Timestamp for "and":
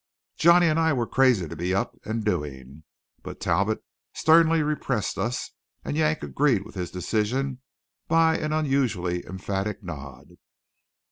0.65-0.79, 2.05-2.25, 5.85-5.95